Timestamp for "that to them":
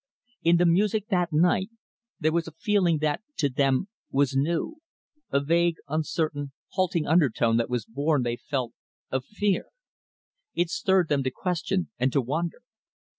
3.05-3.87